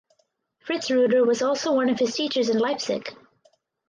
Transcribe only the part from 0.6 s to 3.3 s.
Fritz Reuter was also one of his teachers in Leipzig.